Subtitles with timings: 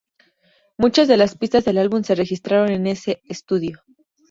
[0.79, 3.83] Muchas de las pistas del álbum se registraron en ese estudio.